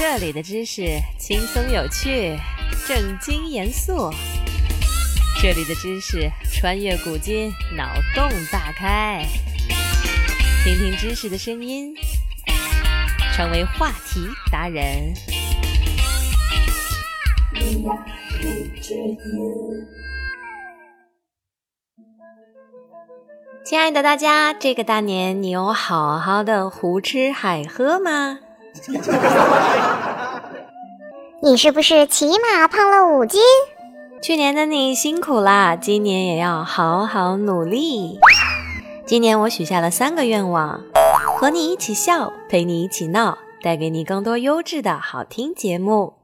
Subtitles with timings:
[0.00, 2.34] 这里的知识轻松有趣，
[2.88, 4.10] 正经严肃。
[5.42, 9.22] 这里的知识穿越古今，脑洞大开。
[10.64, 11.94] 听听知识的声音，
[13.34, 15.12] 成为话题达人。
[23.62, 28.38] 亲爱的大家，这个大年你有好好的胡吃海喝吗？
[31.42, 33.40] 你是不是起码胖了五斤？
[34.22, 38.18] 去年的你辛苦啦，今年也要好好努力。
[39.06, 40.82] 今年我许下了三个愿望：
[41.38, 46.14] 和你一起笑，陪你一起闹，带给你更多优质的好听节目。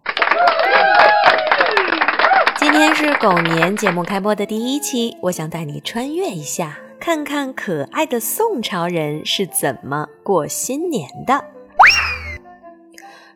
[2.58, 11.55] 今天是狗年节目开播的第一期，我想带你穿越一下，看看可爱的宋朝人是怎么过新年的。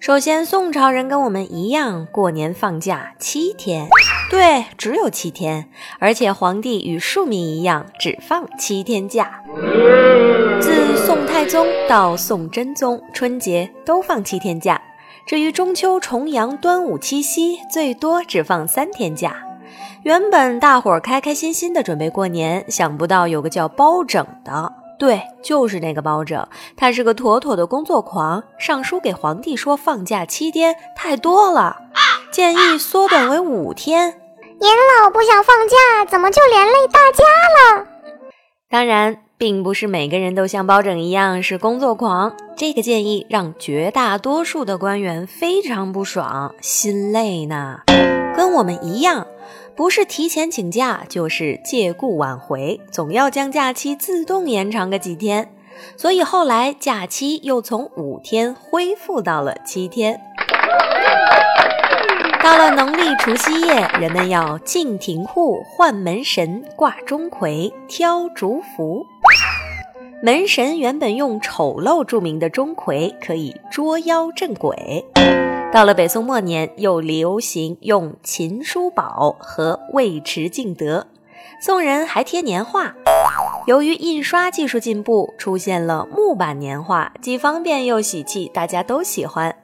[0.00, 3.86] 首先，宋朝人跟我们一样，过年放假七天，
[4.30, 9.42] 对，只有七天，而且皇帝与庶民一样，只放七天假。
[10.58, 14.80] 自宋太宗到宋真宗，春节都放七天假。
[15.26, 19.36] 至于中秋、重阳、端午、七夕，最多只放三天假。
[20.02, 24.79] 原本大伙儿开开心心的准备过年，想不到有个叫包拯的。
[25.00, 28.44] 对，就是那个包拯，他是个妥妥的工作狂。
[28.58, 31.78] 上书给皇帝说，放假七天太多了，
[32.30, 34.20] 建议缩短为五天。
[34.60, 34.70] 您
[35.00, 37.86] 老不想放假，怎么就连累大家了？
[38.68, 42.36] 当然，并不是每个人都像包拯一样是工作狂。
[42.54, 47.78] 这个建议让绝大多数的官员非常不爽，心累呢。
[48.36, 49.26] 跟我们一样。
[49.76, 55.52] 不是提前请假，就是借故挽回，总要将假期自动延长个几天。
[55.96, 60.20] 所以后来假期又从五天恢复到了七天。
[62.42, 69.06] 到了农历除夕夜，人们要进庭户、换门神、挂钟馗、挑竹符。
[70.22, 75.06] 门神原本用丑陋著名的钟馗，可以捉妖镇鬼。
[75.72, 81.06] 到了北宋末年，又流行用秦叔宝和尉迟敬德。
[81.62, 82.96] 宋人还贴年画。
[83.68, 89.54] 由于印刷技术进步，出现了木板年画，既方便又喜气，大家都喜欢。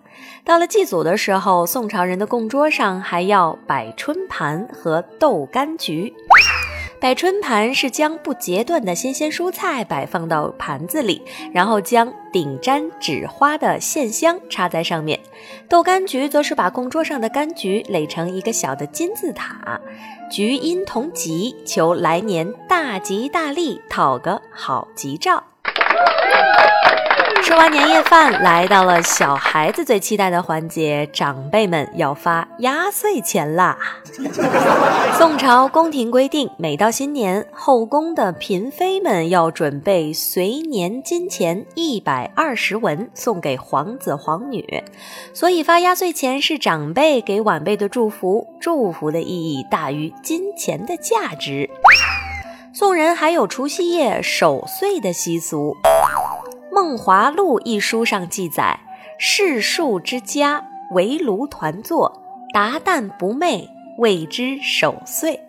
[0.45, 6.15] 到了祭祖的时候，宋朝人的供桌上还要摆春盘和豆柑橘。
[7.07, 11.23] 摆春盘是将不截断的新鲜蔬菜摆放到盘子里，
[11.53, 15.21] 然后将顶沾纸花的线香插在上面。
[15.69, 19.81] 豆柑橘则是把供桌上的柑橘垒成一个小的金字塔，
[20.29, 25.45] 橘因同吉，求来年大吉大利，讨个好吉兆。
[27.47, 33.79] 吃完年夜饭，来到了小孩子最期待的环节，长辈们要发压岁钱啦。
[35.17, 44.83] 宋朝宫廷规定，每到新年，后宫的嫔妃们要准备随年金钱一百二十文送给皇子皇女，
[45.33, 51.71] 所以发压岁钱是长辈给晚辈的祝福，祝福的意义大于金钱的价值。
[52.73, 55.77] 宋人还有除夕夜守岁的习俗。
[56.77, 58.81] 《梦华录》一书上记载：
[59.17, 62.21] 世庶之家围炉团坐，
[62.53, 65.41] 达旦不寐，谓之守岁。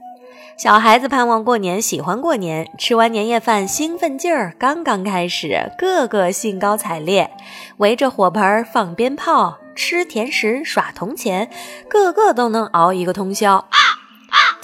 [0.56, 7.30] 小孩子盼望过年，喜欢过年，吃完年夜饭，兴奋劲儿刚刚开始，个个兴高采烈，
[7.76, 11.50] 围着火盆放鞭炮，吃甜食，耍铜钱，
[11.90, 13.68] 个个都能熬一个通宵。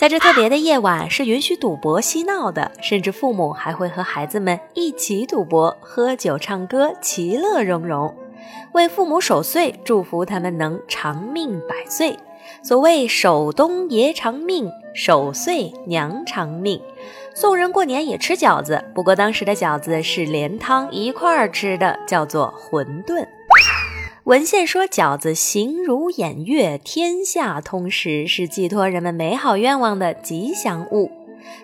[0.04, 8.14] 在这特别的夜晚，是允许赌博嬉闹的，甚至父母还会和孩子们一起赌博、喝酒、唱歌，其乐融融。
[8.74, 12.20] 为父母守岁，祝福他们能长命百岁。
[12.62, 16.82] 所谓“守冬爷长命，守岁娘长命”。
[17.34, 23.26] 宋人过年也吃饺子，不过当时的饺子是连汤一块儿吃的，叫做馄饨。
[24.26, 31.12] 文献说饺子形如偃月，天下通食，是寄托人们美好愿望的吉祥物。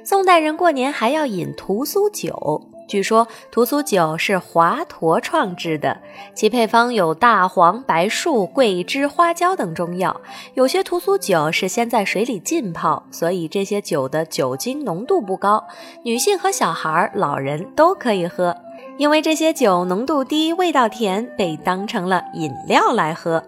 [0.03, 6.01] 宋代人过年还要饮屠苏酒，据说屠苏酒是华佗创制的，
[6.35, 10.19] 其配方有大黄、白术、桂枝、花椒等中药。
[10.55, 15.65] 有些屠苏酒是先在水里浸泡，所以这些酒的酒精浓度不高，
[16.03, 18.53] 女性和小孩、老人都可以喝。
[18.99, 23.41] 因为这些酒浓度低、味道甜，被当成了饮料来喝。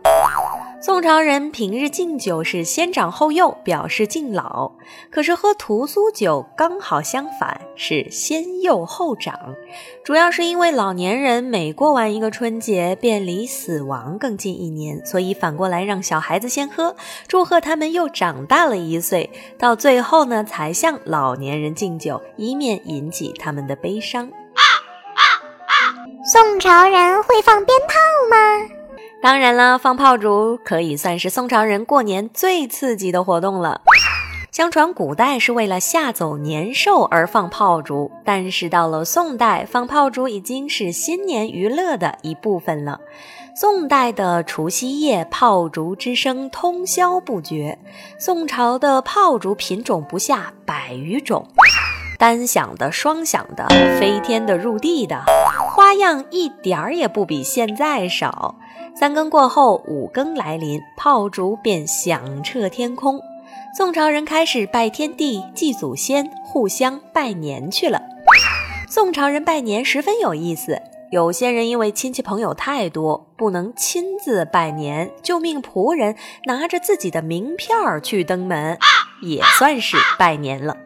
[0.80, 4.71] 宋朝人平日敬酒是先长后幼，表示敬老。
[5.12, 9.53] 可是喝屠苏酒刚好相反，是先幼后长。
[10.06, 16.95] 主要是因为老年人每过完一个春节，便离死亡更近一年，所以反过来让小孩子先喝，
[17.27, 19.30] 祝贺他们又长大了一岁。
[19.59, 24.31] 到最后呢，才向老年人敬酒，以免引起他们的悲伤。
[26.24, 27.95] 宋朝人会放鞭炮
[28.30, 28.69] 吗？
[29.21, 33.81] 当然了，放炮竹可以算是宋朝人过年最刺激的活动了。
[34.51, 43.00] 相传古代是为了吓走年兽而放炮竹，但是到了宋代，放炮竹已经是新年娱乐的一部分了。
[43.56, 47.77] 宋代的除夕夜，炮竹之声通宵不绝。
[48.19, 51.47] 宋朝的炮竹品种不下百余种，
[52.18, 53.68] 单响的、双响的、
[54.00, 55.24] 飞天的、入地的，
[55.92, 58.56] 花样一点儿也不比现在少。
[58.96, 63.20] 三更过后，五更来临，炮竹便响彻天空。
[63.78, 68.02] 宋朝人开始拜天地、祭祖先、互相拜年去了。
[68.90, 76.16] 宋朝人拜年十分有意思，有些人因为亲戚朋友太多，不能亲自拜年，就命仆人
[76.46, 78.80] 拿着自己的名片去登门，
[79.22, 80.78] 也算是拜年了。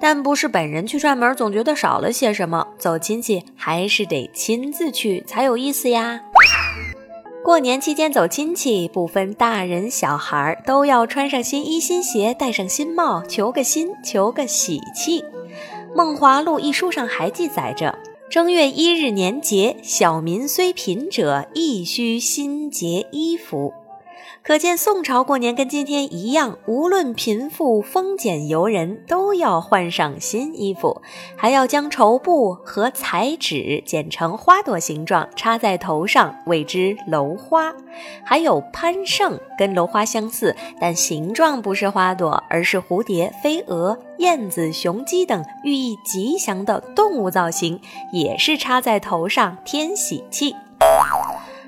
[0.00, 2.66] 但不是本人去串门，总觉得少了些什么。
[2.78, 6.20] 走亲戚还是得亲自去才有意思呀。
[7.44, 15.22] 过年期间走亲戚，不分大人小孩，都要穿上新衣新鞋，戴上新帽，求个新，求个喜气。
[15.96, 17.98] 《梦华录》一书上还记载着：
[18.28, 23.72] 正月一日年节，小民虽贫者，亦须新节衣服。
[24.48, 31.02] 可见宋朝过年跟今天一样，无论贫富、丰俭由人，都要换上新衣服，
[31.36, 37.74] 还要将绸布和彩纸剪成花朵形状，插在头上，谓之楼花。
[38.24, 47.78] 还有攀胜，跟楼花相似，但形状不是花朵，而是蝴蝶、飞蛾、燕子、雄鸡等寓意吉祥的动物造型，
[48.14, 50.56] 也是插在头上添喜气。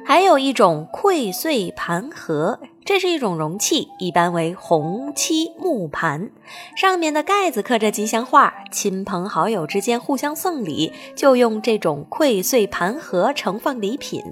[0.07, 6.31] 还有一种溃碎盘盒，这是一种容器，一般为红漆木盘，
[6.75, 8.55] 上面的盖子刻着吉祥话。
[8.71, 14.23] 亲朋好友之间互相送礼，就用这种馈岁盘盒盛放礼品，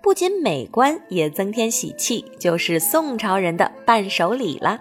[0.00, 4.78] 不仅美观，也增添喜气，就是宋朝人的伴手礼啦。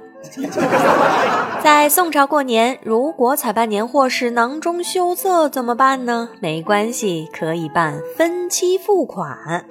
[1.61, 6.29] 在宋朝过年，如果采办年货时囊中羞涩怎么办呢？
[6.39, 9.65] 没关系，可以办分期付款。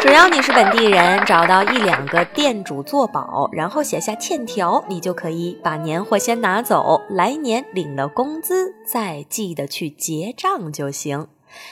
[0.00, 11.26] 只要你是本地人，找到一两个店主做保，然后写下欠条，你就可以把年货先拿走，来年领了工资再记得去结账就行。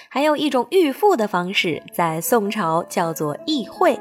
[0.08, 4.00] 还有一种预付的方式，在宋朝叫做议会，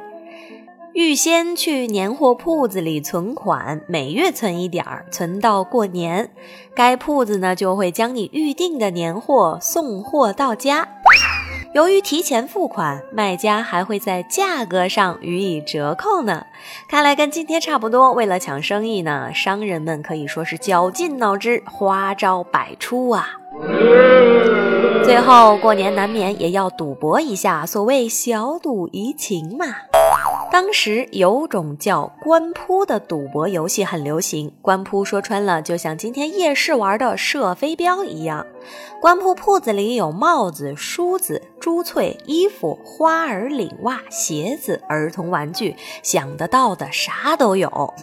[0.94, 6.32] 预先去年货铺子里存款，每月存一点儿，存到过年，
[6.76, 10.88] 该铺子呢就会将你预定的年货送货到家。
[11.76, 16.46] 由于提前付款，卖家还会在价格上予以折扣呢。
[16.88, 18.14] 看来跟今天差不多。
[18.14, 23.28] 为了抢生意呢，商人们可以说是绞尽脑汁，花招百出啊。
[25.04, 29.66] 最后过年难免也要赌博一下，所谓小赌怡情嘛。
[30.56, 38.48] 当时有种叫官扑的赌博游戏很流行，官扑说穿了就像今天夜市玩的射飞镖一样。
[39.02, 47.94] 官铺铺子里有帽子、梳子、珠翠、衣服、花儿、领袜、鞋子、儿童玩具，想得到的啥都有，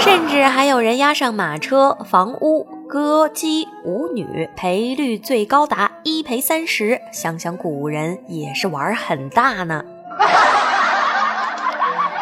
[0.00, 7.00] 甚至还有人押上马车、房屋、歌姬、舞女，赔率最高达一赔三十。
[7.10, 9.82] 想想古人也是玩很大呢。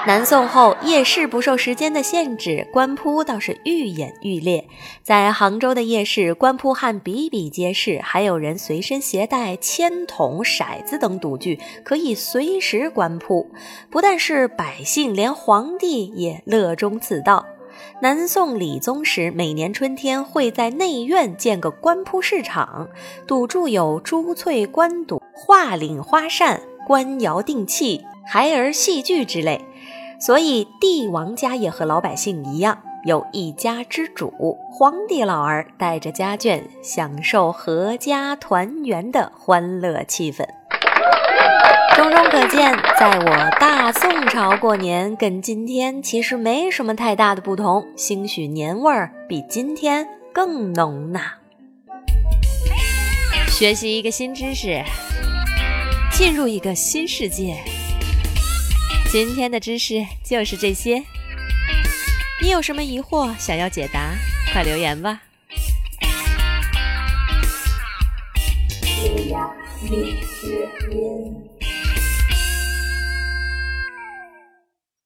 [0.07, 4.69] 南宋后，夜市不受时间的限制，官铺倒是愈演愈烈。
[5.03, 13.51] 在杭州的夜市，官铺汉比比皆是，还有人随身携带铅筒、骰子等赌具，可以随时官铺。
[13.89, 17.47] 不但是百姓，连皇帝也乐衷此道。
[18.03, 22.91] 南宋理宗时，每年春天会在内院建个官铺市场，
[23.27, 29.65] 赌注有珠翠官赌、画领花扇、官窑定器、孩儿戏剧之类。
[30.19, 34.33] 所以，帝王家也和老百姓一样，有一家之主，
[34.71, 40.47] 皇帝老儿带着家眷，享受阖家团圆的欢乐气氛。
[41.95, 51.21] 种种可见，在我大宋朝过年，跟今天其实没什么太大的不同，兴许年味儿比今天更浓呐。
[53.49, 54.83] 学习一个新知识，
[56.11, 57.55] 进入一个新世界。
[59.15, 61.01] 今天的知识就是这些。
[62.43, 64.13] 你有什么疑惑想要解答，
[64.53, 65.23] 快留言吧。